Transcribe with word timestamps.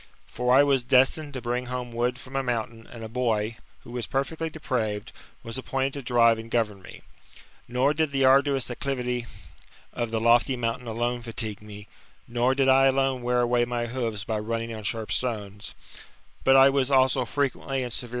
For 0.25 0.51
I 0.55 0.63
was 0.63 0.83
destined 0.83 1.35
to 1.35 1.41
bring 1.43 1.67
home 1.67 1.91
wood 1.91 2.17
from 2.17 2.35
a 2.35 2.41
mountain, 2.41 2.87
and 2.87 3.03
a 3.03 3.07
boy, 3.07 3.57
who 3.83 3.91
was 3.91 4.07
perfectly 4.07 4.49
depraved, 4.49 5.11
was 5.43 5.59
appointed 5.59 5.93
to 5.93 6.01
drive 6.13 6.39
and 6.39 6.49
govern 6.49 6.81
me. 6.81 7.03
Nor 7.67 7.93
did 7.93 8.09
the 8.09 8.25
arduous 8.25 8.71
acclivity 8.71 9.27
of 9.93 10.09
the 10.09 10.19
lofty 10.19 10.55
mountain 10.55 10.87
alone 10.87 11.21
fatigue 11.21 11.61
me, 11.61 11.87
nor 12.27 12.55
did 12.55 12.67
I 12.67 12.87
alone 12.87 13.21
wear 13.21 13.41
away 13.41 13.63
my 13.63 13.85
hoofs 13.85 14.23
by 14.23 14.39
running 14.39 14.73
on 14.73 14.81
sharp 14.81 15.11
stones, 15.11 15.75
but 16.43 16.55
I 16.55 16.71
was 16.71 16.89
also 16.89 17.23
frequently 17.23 17.83
and 17.83 17.93
severely 17.93 18.09
3 18.09 18.09